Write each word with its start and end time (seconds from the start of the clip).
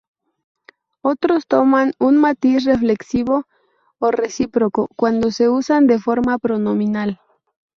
Otros 1.03 1.45
toman 1.45 1.93
un 1.99 2.17
matiz 2.19 2.63
reflexivo 2.63 3.43
o 3.99 4.09
recíproco 4.09 4.89
cuando 4.95 5.29
se 5.29 5.47
usan 5.47 5.85
de 5.85 5.99
forma 5.99 6.39
pronominal. 6.39 7.21